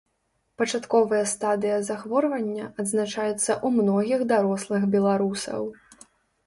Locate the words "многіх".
3.77-4.27